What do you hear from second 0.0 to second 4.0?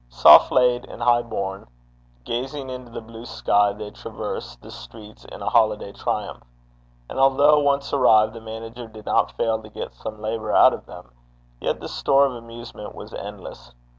Soft laid and high borne, gazing into the blue sky, they